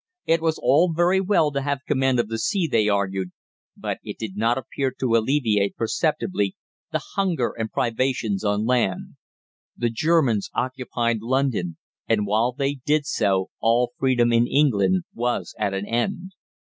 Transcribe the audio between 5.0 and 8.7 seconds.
alleviate perceptibly the hunger and privations on